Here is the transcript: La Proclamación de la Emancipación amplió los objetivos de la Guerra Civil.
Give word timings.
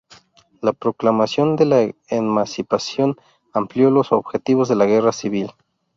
La 0.63 0.73
Proclamación 0.73 1.55
de 1.55 1.65
la 1.65 1.93
Emancipación 2.07 3.17
amplió 3.53 3.91
los 3.91 4.11
objetivos 4.11 4.67
de 4.67 4.75
la 4.75 4.87
Guerra 4.87 5.11
Civil. 5.11 5.51